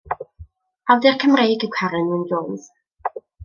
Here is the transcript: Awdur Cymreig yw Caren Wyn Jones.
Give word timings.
Awdur 0.93 1.19
Cymreig 1.25 1.67
yw 1.69 1.71
Caren 1.77 2.11
Wyn 2.15 2.27
Jones. 2.33 2.69